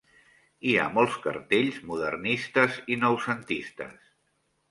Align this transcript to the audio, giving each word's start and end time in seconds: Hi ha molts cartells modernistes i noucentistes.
Hi 0.67 0.71
ha 0.77 0.85
molts 0.93 1.17
cartells 1.25 1.77
modernistes 1.91 2.79
i 2.95 2.99
noucentistes. 3.05 4.09